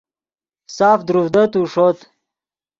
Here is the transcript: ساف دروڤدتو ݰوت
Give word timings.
ساف 0.75 0.99
دروڤدتو 1.07 1.59
ݰوت 1.71 1.97